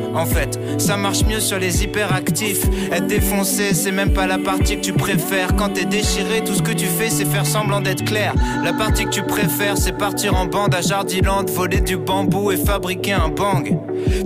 En 0.13 0.25
fait, 0.25 0.59
ça 0.77 0.97
marche 0.97 1.25
mieux 1.25 1.39
sur 1.39 1.57
les 1.57 1.83
hyperactifs. 1.83 2.63
Être 2.91 3.07
défoncé, 3.07 3.73
c'est 3.73 3.91
même 3.91 4.13
pas 4.13 4.27
la 4.27 4.37
partie 4.37 4.77
que 4.77 4.81
tu 4.81 4.93
préfères. 4.93 5.55
Quand 5.55 5.69
t'es 5.69 5.85
déchiré, 5.85 6.43
tout 6.43 6.53
ce 6.53 6.61
que 6.61 6.73
tu 6.73 6.85
fais, 6.85 7.09
c'est 7.09 7.25
faire 7.25 7.45
semblant 7.45 7.81
d'être 7.81 8.03
clair. 8.03 8.33
La 8.63 8.73
partie 8.73 9.05
que 9.05 9.09
tu 9.09 9.23
préfères, 9.23 9.77
c'est 9.77 9.97
partir 9.97 10.35
en 10.35 10.45
bande 10.45 10.75
à 10.75 10.81
Jardiland, 10.81 11.45
voler 11.45 11.81
du 11.81 11.97
bambou 11.97 12.51
et 12.51 12.57
fabriquer 12.57 13.13
un 13.13 13.29
bang. 13.29 13.77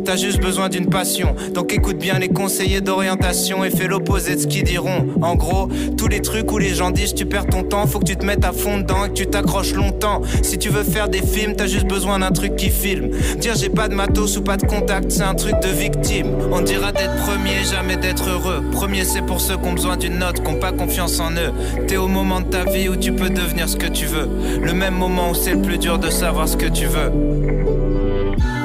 T'as 0.04 0.16
juste 0.16 0.40
besoin 0.40 0.70
d'une 0.70 0.88
passion, 0.88 1.36
donc 1.54 1.74
écoute 1.74 1.98
bien 1.98 2.20
les 2.20 2.30
conseillers 2.30 2.82
d'orientation 2.82 3.64
et 3.66 3.70
fais 3.70 3.88
l'opposé 3.88 4.36
de 4.36 4.42
ce 4.42 4.48
qu'ils 4.48 4.64
diront. 4.64 5.08
En 5.22 5.36
gros, 5.36 5.68
tous 5.98 6.08
les 6.08 6.22
trucs 6.22 6.52
où 6.52 6.58
les 6.58 6.74
gens 6.74 6.92
disent 6.92 7.14
tu 7.14 7.26
perds 7.26 7.48
ton 7.48 7.64
temps, 7.64 7.86
faut 7.88 8.00
que 8.00 8.06
tu 8.06 8.16
te 8.16 8.26
mettes 8.26 8.46
à 8.46 8.52
fond 8.52 8.78
dedans 8.78 9.06
et 9.06 9.10
que 9.10 9.14
tu 9.14 9.28
t'accroches 9.28 9.74
longtemps. 9.74 10.22
Si 10.44 10.58
tu 10.58 10.70
veux 10.70 10.84
faire 10.84 11.10
des 11.10 11.22
films, 11.22 11.56
t'as 11.56 11.68
juste 11.68 11.88
besoin 11.88 12.20
d'un 12.20 12.32
truc 12.32 12.56
qui 12.56 12.70
filme. 12.70 13.10
Dire 13.40 13.56
j'ai 13.56 13.70
pas 13.70 13.88
de 13.88 13.96
matos 13.96 14.38
ou 14.38 14.42
pas 14.42 14.58
de 14.58 14.66
contact, 14.66 15.12
c'est 15.12 15.24
un 15.24 15.36
truc 15.36 15.56
de 15.62 15.68
victime. 15.76 16.28
On 16.52 16.62
dira 16.62 16.92
d'être 16.92 17.16
premier, 17.18 17.64
jamais 17.70 17.98
d'être 17.98 18.30
heureux. 18.30 18.64
Premier, 18.72 19.04
c'est 19.04 19.22
pour 19.22 19.42
ceux 19.42 19.58
qui 19.58 19.68
ont 19.68 19.74
besoin 19.74 19.98
d'une 19.98 20.18
note, 20.18 20.42
qui 20.42 20.48
ont 20.48 20.60
pas 20.60 20.72
confiance 20.72 21.20
en 21.20 21.32
eux. 21.32 21.54
T'es 21.88 21.98
au 21.98 22.08
moment 22.08 22.42
de 22.42 22.46
ta 22.46 22.64
vie 22.64 22.90
où 22.90 22.96
tu 22.96 23.12
peux 23.12 23.30
devenir 23.30 23.70
ce 23.70 23.76
que 23.76 23.88
tu 23.88 24.06
veux. 24.06 24.30
Le 24.62 24.74
même 24.74 24.96
moment 24.96 25.32
où 25.32 25.36
c'est 25.36 25.54
le 25.54 25.62
plus 25.62 25.78
dur 25.78 26.00
de 26.00 26.10
savoir 26.10 26.48
ce 26.48 26.58
que 26.58 26.68
tu 26.68 26.86
veux. 26.86 27.12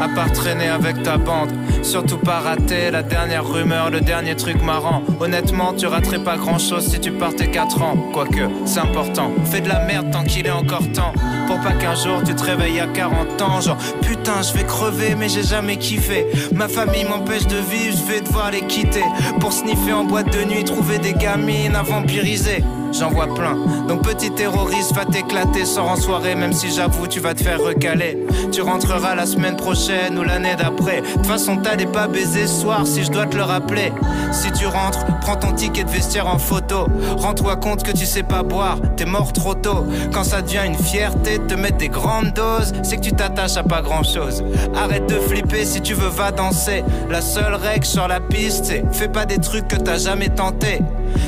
À 0.01 0.09
part 0.09 0.33
traîner 0.33 0.69
avec 0.69 1.03
ta 1.03 1.19
bande, 1.19 1.51
surtout 1.83 2.17
pas 2.17 2.39
rater 2.39 2.91
la 2.91 3.03
dernière 3.03 3.47
rumeur, 3.47 3.91
le 3.91 4.01
dernier 4.01 4.35
truc 4.35 4.63
marrant. 4.63 5.03
Honnêtement, 5.21 5.75
tu 5.75 5.87
raterais 5.87 6.21
pas 6.21 6.39
grand 6.39 6.59
chose 6.59 6.89
si 6.89 6.99
tu 7.01 7.13
partais 7.13 7.49
4 7.49 7.83
ans. 7.83 7.97
Quoique, 8.11 8.49
c'est 8.65 8.81
important. 8.81 9.31
Fais 9.45 9.61
de 9.61 9.69
la 9.69 9.85
merde 9.85 10.11
tant 10.11 10.25
qu'il 10.25 10.47
est 10.47 10.51
encore 10.53 10.91
temps. 10.95 11.13
Pour 11.51 11.59
pas 11.63 11.73
qu'un 11.73 11.97
jour 11.97 12.23
tu 12.25 12.33
te 12.33 12.45
réveilles 12.45 12.79
à 12.79 12.87
40 12.87 13.43
ans. 13.43 13.61
Genre, 13.61 13.77
putain, 14.03 14.41
je 14.41 14.57
vais 14.57 14.63
crever, 14.63 15.17
mais 15.17 15.29
j'ai 15.29 15.43
jamais 15.43 15.79
kiffé. 15.79 16.25
Ma 16.55 16.69
famille 16.69 17.03
m'empêche 17.03 17.45
de 17.49 17.57
vivre, 17.57 17.97
je 17.99 18.13
vais 18.13 18.21
devoir 18.21 18.53
les 18.53 18.61
quitter. 18.61 19.03
Pour 19.41 19.53
sniffer 19.53 19.93
en 19.93 20.05
boîte 20.05 20.33
de 20.33 20.45
nuit, 20.45 20.63
trouver 20.63 21.01
des 21.01 21.13
gamines 21.13 21.75
à 21.75 21.83
vampiriser. 21.83 22.63
J'en 22.93 23.11
vois 23.11 23.33
plein. 23.35 23.57
Donc 23.89 24.03
petit 24.03 24.31
terroriste 24.31 24.95
va 24.95 25.05
t'éclater, 25.05 25.65
sors 25.65 25.89
en 25.89 25.97
soirée, 25.97 26.35
même 26.35 26.53
si 26.53 26.71
j'avoue 26.71 27.07
tu 27.07 27.21
vas 27.21 27.35
te 27.35 27.43
faire 27.43 27.61
recaler. 27.61 28.19
Tu 28.53 28.63
rentreras 28.63 29.15
la 29.15 29.27
semaine 29.27 29.57
prochaine 29.57 30.19
ou 30.19 30.23
l'année 30.23 30.57
d'après. 30.57 31.01
De 31.01 31.07
toute 31.07 31.27
façon 31.27 31.57
t'allais 31.57 31.87
pas 31.87 32.09
baiser 32.09 32.47
ce 32.47 32.61
soir 32.63 32.87
si 32.87 33.05
je 33.05 33.11
dois 33.11 33.27
te 33.27 33.37
le 33.37 33.43
rappeler. 33.43 33.93
Si 34.33 34.51
tu 34.53 34.67
rentres, 34.67 35.05
prends 35.21 35.37
ton 35.37 35.53
ticket 35.53 35.85
de 35.85 35.91
vestiaire 35.91 36.27
en 36.27 36.39
photo. 36.39 36.87
Rends-toi 37.17 37.57
compte 37.57 37.83
que 37.83 37.93
tu 37.93 38.07
sais 38.07 38.23
pas 38.23 38.43
boire, 38.43 38.79
t'es 38.97 39.07
mort 39.07 39.33
trop 39.33 39.55
tôt. 39.55 39.87
Quand 40.13 40.25
ça 40.25 40.43
devient 40.43 40.63
une 40.67 40.79
fierté 40.79 41.39
de 41.39 41.45
te 41.45 41.55
mettre 41.55 41.79
des 41.79 41.89
grandes 41.89 42.33
doses, 42.33 42.73
c'est 42.83 42.97
que 42.97 43.03
tu 43.03 43.13
t'attaches 43.13 43.57
à 43.57 43.63
pas 43.63 43.83
grand 43.83 44.03
chose. 44.03 44.43
Arrête 44.75 45.07
de 45.09 45.15
flipper 45.15 45.65
si 45.65 45.81
tu 45.81 45.95
veux 45.95 46.09
va 46.09 46.33
danser. 46.33 46.85
La 47.09 47.21
seule 47.21 47.55
règle 47.55 47.87
sur 47.87 48.09
la 48.09 48.21
piste, 48.21 48.67
c'est 48.67 48.85
fais 48.93 49.09
pas 49.09 49.27
des 49.27 49.39
trucs 49.39 49.69
que 49.69 49.77
t'as 49.77 49.99
jamais 49.99 50.29
tenté. 50.29 50.81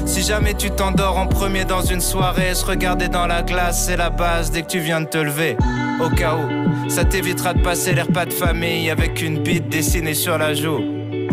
Si 0.07 0.23
jamais 0.23 0.55
tu 0.55 0.71
t'endors 0.71 1.19
en 1.19 1.27
premier 1.27 1.65
dans 1.65 1.83
une 1.83 2.01
soirée, 2.01 2.55
se 2.55 2.65
regarder 2.65 3.09
dans 3.09 3.27
la 3.27 3.43
glace, 3.43 3.87
c'est 3.87 3.97
la 3.97 4.11
base 4.11 4.51
dès 4.51 4.63
que 4.63 4.69
tu 4.69 4.79
viens 4.79 5.01
de 5.01 5.07
te 5.07 5.19
lever. 5.19 5.57
Au 6.05 6.09
cas 6.09 6.37
où, 6.37 6.91
ça 6.91 7.05
t'évitera 7.05 7.55
de 7.55 7.63
passer 7.63 7.93
les 7.95 8.03
repas 8.03 8.27
de 8.27 8.33
famille 8.33 8.91
avec 8.91 9.23
une 9.23 9.39
bite 9.39 9.69
dessinée 9.69 10.15
sur 10.15 10.39
la 10.39 10.55
joue. 10.55 11.02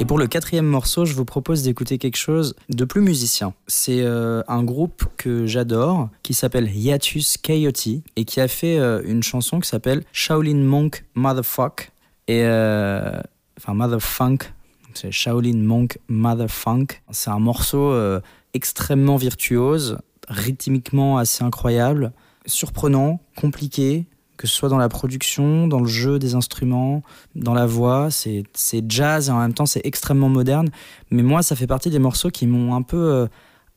Et 0.00 0.06
pour 0.06 0.18
le 0.18 0.26
quatrième 0.26 0.66
morceau, 0.66 1.04
je 1.04 1.12
vous 1.12 1.26
propose 1.26 1.62
d'écouter 1.62 1.98
quelque 1.98 2.16
chose 2.16 2.56
de 2.70 2.86
plus 2.86 3.02
musicien. 3.02 3.52
C'est 3.66 4.00
euh, 4.00 4.42
un 4.48 4.64
groupe 4.64 5.04
que 5.18 5.44
j'adore 5.44 6.08
qui 6.22 6.32
s'appelle 6.32 6.74
Hiatus 6.74 7.36
Coyote 7.36 7.86
et 8.16 8.24
qui 8.24 8.40
a 8.40 8.48
fait 8.48 8.78
euh, 8.78 9.02
une 9.04 9.22
chanson 9.22 9.60
qui 9.60 9.68
s'appelle 9.68 10.02
Shaolin 10.12 10.64
Monk 10.64 11.04
Motherfuck. 11.14 11.92
Et 12.28 12.44
euh, 12.44 13.20
enfin 13.58 13.74
Motherfunk, 13.74 14.54
c'est 14.94 15.12
Shaolin 15.12 15.58
Monk 15.58 15.98
Motherfunk. 16.08 17.02
C'est 17.10 17.30
un 17.30 17.38
morceau 17.38 17.90
euh, 17.90 18.22
extrêmement 18.54 19.16
virtuose, 19.16 19.98
rythmiquement 20.28 21.18
assez 21.18 21.44
incroyable, 21.44 22.12
surprenant, 22.46 23.20
compliqué, 23.36 24.06
que 24.40 24.46
ce 24.46 24.56
soit 24.56 24.70
dans 24.70 24.78
la 24.78 24.88
production, 24.88 25.68
dans 25.68 25.80
le 25.80 25.86
jeu 25.86 26.18
des 26.18 26.34
instruments, 26.34 27.02
dans 27.34 27.52
la 27.52 27.66
voix, 27.66 28.08
c'est 28.10 28.46
jazz 28.88 29.28
et 29.28 29.32
en 29.32 29.38
même 29.38 29.52
temps 29.52 29.66
c'est 29.66 29.84
extrêmement 29.84 30.30
moderne. 30.30 30.70
Mais 31.10 31.22
moi, 31.22 31.42
ça 31.42 31.54
fait 31.56 31.66
partie 31.66 31.90
des 31.90 31.98
morceaux 31.98 32.30
qui 32.30 32.46
m'ont 32.46 32.74
un 32.74 32.80
peu 32.80 32.96
euh, 32.96 33.26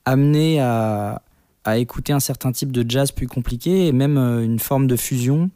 amené 0.06 0.62
à, 0.62 1.22
à 1.66 1.80
écouter 1.80 2.14
un 2.14 2.22
certain 2.22 2.54
type 2.54 2.72
de 2.72 2.90
jazz 2.90 3.12
plus 3.12 3.28
compliqué 3.28 3.88
et 3.88 3.92
même 3.92 4.18
euh, 4.18 4.42
une 4.42 4.58
forme 4.58 4.88
de 4.88 4.96
fusion 4.96 5.50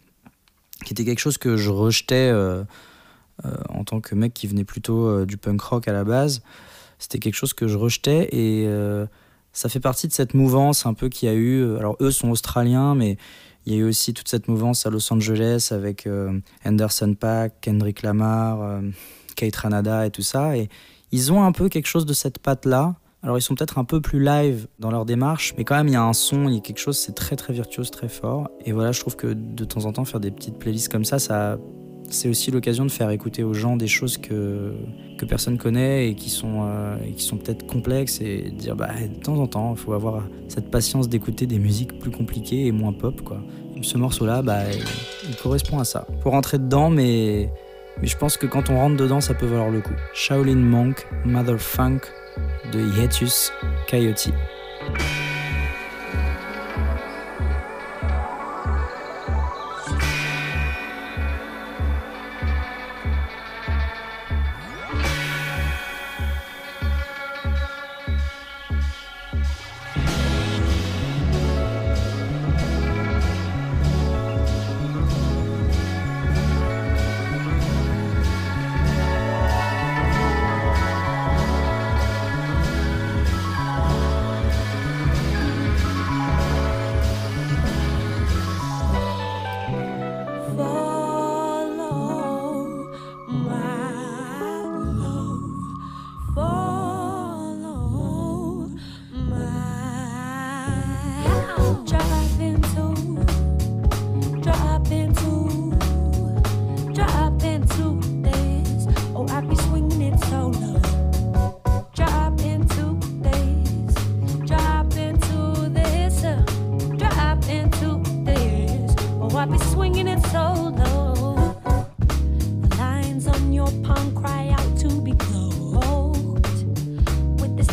qui 0.83 0.91
était 0.91 1.05
quelque 1.05 1.19
chose 1.19 1.37
que 1.37 1.55
je 1.55 1.69
rejetais 1.69 2.29
euh, 2.29 2.65
en 3.69 3.85
tant 3.85 4.01
que 4.01 4.13
mec 4.13 4.33
qui 4.33 4.45
venait 4.47 4.65
plutôt 4.65 5.23
du 5.23 5.37
punk 5.37 5.61
rock 5.61 5.87
à 5.87 5.93
la 5.93 6.03
base. 6.03 6.41
C'était 6.99 7.19
quelque 7.19 7.35
chose 7.35 7.53
que 7.53 7.69
je 7.69 7.77
rejetais 7.77 8.27
et 8.35 8.67
ça 9.53 9.69
fait 9.69 9.79
partie 9.79 10.09
de 10.09 10.13
cette 10.13 10.33
mouvance 10.33 10.85
un 10.85 10.93
peu 10.93 11.07
qu'il 11.07 11.29
y 11.29 11.31
a 11.31 11.35
eu. 11.35 11.77
Alors 11.77 11.95
eux 12.01 12.11
sont 12.11 12.29
australiens, 12.29 12.93
mais 12.93 13.17
il 13.67 13.73
y 13.73 13.75
a 13.75 13.79
eu 13.79 13.83
aussi 13.83 14.13
toute 14.13 14.29
cette 14.29 14.47
mouvance 14.47 14.85
à 14.85 14.89
Los 14.89 15.11
Angeles 15.11 15.69
avec 15.71 16.07
euh, 16.07 16.39
Anderson 16.65 17.13
Paak, 17.19 17.59
Kendrick 17.59 18.01
Lamar, 18.01 18.61
euh, 18.61 18.79
Kate 19.35 19.57
Ranada 19.57 20.05
et 20.05 20.09
tout 20.09 20.21
ça. 20.21 20.55
Et 20.55 20.69
ils 21.11 21.33
ont 21.33 21.43
un 21.43 21.51
peu 21.51 21.67
quelque 21.67 21.87
chose 21.87 22.05
de 22.05 22.13
cette 22.13 22.39
patte-là. 22.39 22.95
Alors 23.23 23.37
ils 23.37 23.41
sont 23.41 23.55
peut-être 23.55 23.77
un 23.77 23.83
peu 23.83 23.99
plus 23.99 24.23
live 24.23 24.67
dans 24.79 24.89
leur 24.89 25.03
démarche, 25.03 25.53
mais 25.57 25.65
quand 25.65 25.75
même 25.75 25.89
il 25.89 25.93
y 25.93 25.97
a 25.97 26.03
un 26.03 26.13
son, 26.13 26.47
il 26.47 26.55
y 26.55 26.57
a 26.57 26.61
quelque 26.61 26.79
chose, 26.79 26.97
c'est 26.97 27.13
très 27.13 27.35
très 27.35 27.51
virtuose, 27.51 27.91
très 27.91 28.07
fort. 28.07 28.49
Et 28.63 28.71
voilà, 28.71 28.93
je 28.93 29.01
trouve 29.01 29.17
que 29.17 29.33
de 29.33 29.65
temps 29.65 29.83
en 29.83 29.91
temps 29.91 30.05
faire 30.05 30.21
des 30.21 30.31
petites 30.31 30.57
playlists 30.57 30.89
comme 30.89 31.03
ça, 31.03 31.19
ça, 31.19 31.57
c'est 32.09 32.29
aussi 32.29 32.51
l'occasion 32.51 32.85
de 32.85 32.91
faire 32.91 33.09
écouter 33.09 33.43
aux 33.43 33.53
gens 33.53 33.75
des 33.75 33.87
choses 33.87 34.17
que, 34.17 34.73
que 35.17 35.25
personne 35.25 35.57
connaît 35.57 36.09
et 36.09 36.15
qui 36.15 36.29
sont, 36.29 36.63
euh, 36.63 36.95
sont 37.17 37.37
peut-être 37.37 37.65
complexes 37.65 38.21
et 38.21 38.51
dire 38.51 38.75
bah, 38.75 38.89
de 39.01 39.19
temps 39.19 39.37
en 39.37 39.47
temps, 39.47 39.73
il 39.75 39.79
faut 39.79 39.93
avoir 39.93 40.23
cette 40.47 40.69
patience 40.71 41.09
d'écouter 41.09 41.45
des 41.45 41.59
musiques 41.59 41.99
plus 41.99 42.11
compliquées 42.11 42.65
et 42.65 42.71
moins 42.71 42.93
pop. 42.93 43.21
Quoi. 43.21 43.41
Ce 43.81 43.97
morceau-là, 43.97 44.41
bah, 44.41 44.63
il, 45.27 45.35
correspond 45.35 45.79
à 45.79 45.85
ça. 45.85 46.07
Pour 46.21 46.31
rentrer 46.31 46.57
dedans, 46.57 46.89
mais, 46.89 47.49
mais 48.01 48.07
je 48.07 48.17
pense 48.17 48.37
que 48.37 48.45
quand 48.45 48.69
on 48.69 48.77
rentre 48.77 48.97
dedans, 48.97 49.21
ça 49.21 49.33
peut 49.33 49.45
valoir 49.45 49.69
le 49.69 49.81
coup. 49.81 49.95
Shaolin 50.13 50.55
Monk, 50.55 51.05
Mother 51.25 51.59
Funk 51.59 51.99
de 52.71 52.79
Hiatus 52.79 53.51
Coyote. 53.89 54.31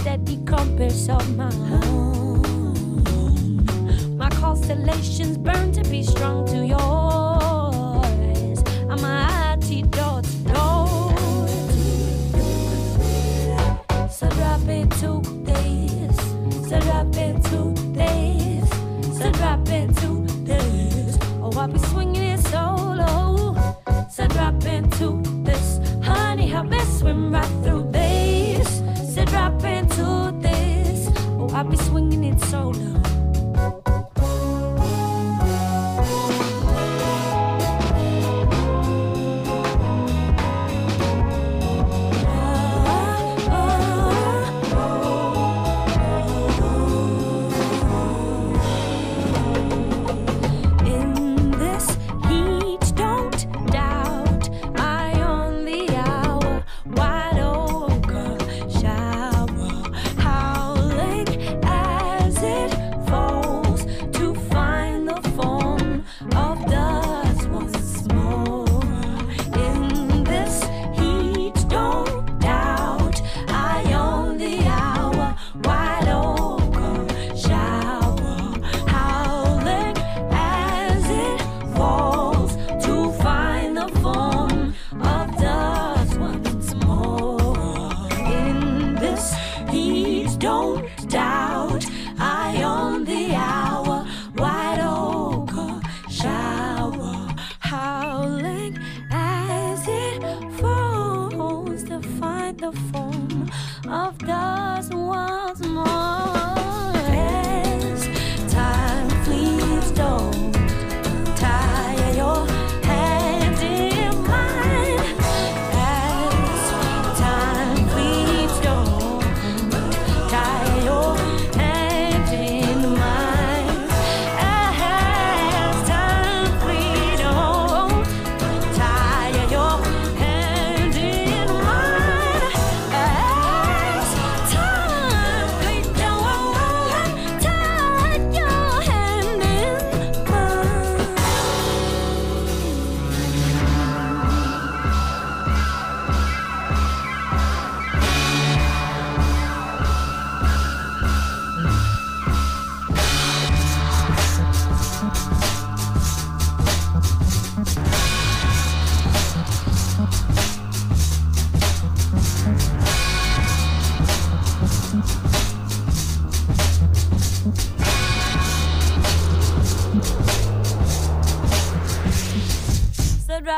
With 0.04 0.26
the 0.26 0.36
compass 0.44 1.08
of 1.08 1.36
my 1.36 1.50
own. 1.82 2.44
My 4.16 4.28
constellations 4.30 5.38
burn 5.38 5.72
to 5.72 5.82
be 5.84 6.02
strong 6.02 6.46
to 6.48 6.66
yours. 6.66 8.62
I'm 8.90 9.04
a 9.04 9.28
antidote 9.50 10.24
to 10.24 10.38
those. 10.52 11.12
So 14.14 14.28
drop 14.30 14.68
into 14.68 15.22
this. 15.44 16.16
So 16.68 16.80
drop 16.80 17.16
into 17.16 17.72
this. 17.72 17.83
I'll 31.54 31.62
be 31.62 31.76
swinging 31.76 32.24
it 32.24 32.40
solo. 32.40 32.93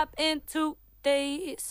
drop 0.07 0.21
in 0.21 0.41
two 0.47 0.77
days. 1.03 1.71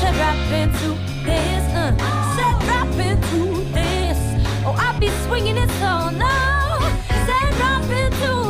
Said 0.00 0.14
drop 0.14 0.36
in 0.52 0.70
two 0.78 0.94
days. 1.24 1.64
Uh. 1.74 1.94
Said 2.36 2.58
drop 2.66 2.88
in 2.98 3.20
two 3.30 3.64
days. 3.72 4.16
Oh, 4.64 4.74
I 4.76 4.98
be 4.98 5.08
swinging 5.26 5.56
it 5.56 5.70
so 5.78 6.10
now. 6.10 6.78
Said 7.26 7.54
drop 7.58 7.84
in 7.90 8.12
two 8.22 8.47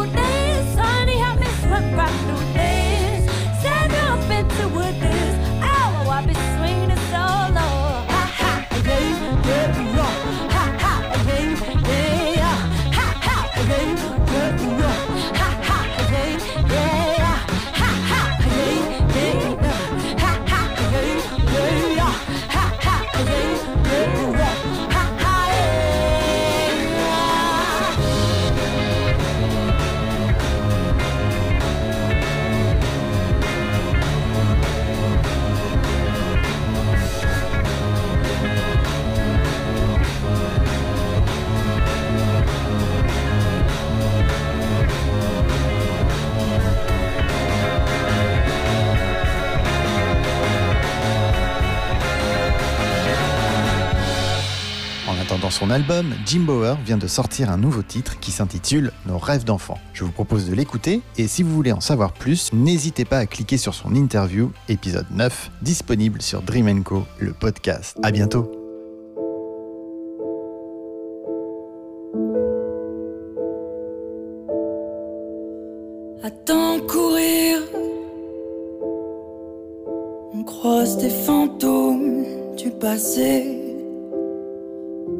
son 55.59 55.71
album, 55.71 56.14
Jim 56.25 56.42
Bower 56.42 56.77
vient 56.85 56.99
de 56.99 57.09
sortir 57.09 57.51
un 57.51 57.57
nouveau 57.57 57.83
titre 57.83 58.21
qui 58.21 58.31
s'intitule 58.31 58.92
Nos 59.07 59.18
rêves 59.18 59.42
d'enfants. 59.42 59.79
Je 59.92 60.05
vous 60.05 60.12
propose 60.12 60.49
de 60.49 60.55
l'écouter 60.55 61.01
et 61.16 61.27
si 61.27 61.42
vous 61.42 61.53
voulez 61.53 61.73
en 61.73 61.81
savoir 61.81 62.12
plus, 62.12 62.53
n'hésitez 62.53 63.05
pas 63.05 63.18
à 63.18 63.27
cliquer 63.27 63.57
sur 63.57 63.75
son 63.75 63.92
interview, 63.97 64.53
épisode 64.68 65.07
9, 65.11 65.51
disponible 65.61 66.23
sur 66.23 66.42
Dream 66.42 66.85
Co, 66.85 67.05
le 67.18 67.33
podcast. 67.33 67.99
À 68.05 68.12
bientôt. 68.12 68.53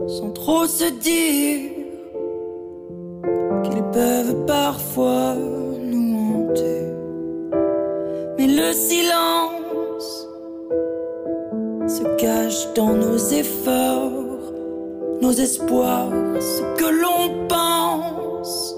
Sans 0.09 0.31
trop 0.31 0.65
se 0.67 0.85
dire 0.85 1.71
qu'ils 3.63 3.85
peuvent 3.93 4.47
parfois 4.47 5.35
nous 5.83 6.17
hanter. 6.17 6.83
Mais 8.39 8.47
le 8.47 8.73
silence 8.73 10.27
se 11.87 12.05
cache 12.17 12.73
dans 12.75 12.95
nos 12.95 13.19
efforts, 13.19 14.53
nos 15.21 15.33
espoirs, 15.33 16.11
ce 16.41 16.63
que 16.79 16.89
l'on 17.03 17.47
pense. 17.47 18.75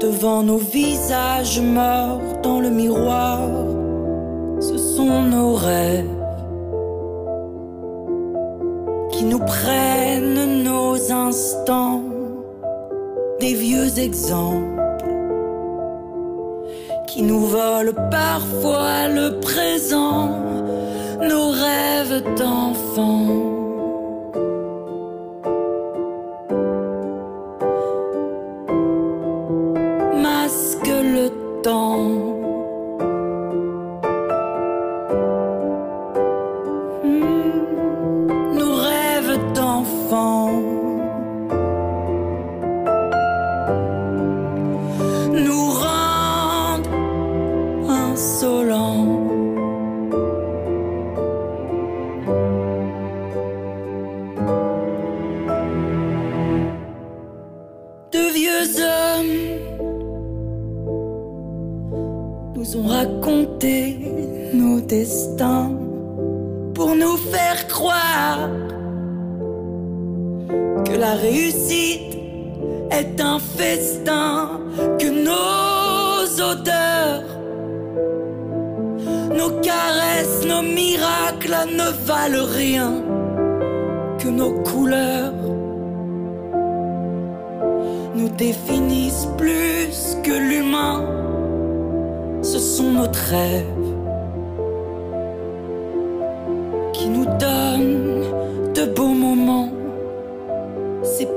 Devant 0.00 0.42
nos 0.42 0.58
visages 0.58 1.60
morts 1.60 2.40
dans 2.42 2.60
le 2.60 2.70
miroir, 2.70 3.40
ce 4.60 4.76
sont 4.76 5.22
nos 5.22 5.54
rêves 5.54 6.17
qui 9.18 9.24
nous 9.24 9.40
prennent 9.40 10.62
nos 10.62 11.10
instants, 11.10 12.04
des 13.40 13.52
vieux 13.52 13.98
exemples, 13.98 14.80
qui 17.08 17.22
nous 17.22 17.40
volent 17.40 17.94
parfois 18.12 19.08
le 19.08 19.40
présent, 19.40 20.30
nos 21.20 21.50
rêves 21.50 22.22
d'enfants. 22.36 23.57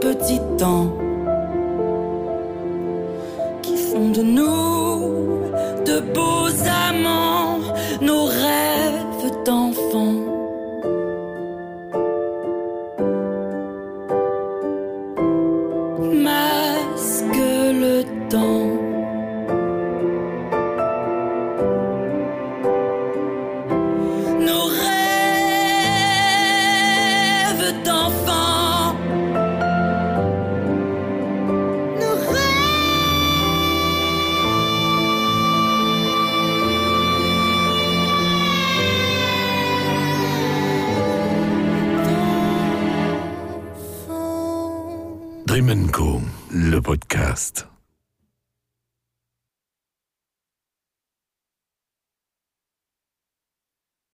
Ces 0.01 0.07
petits 0.07 0.41
temps 0.57 1.10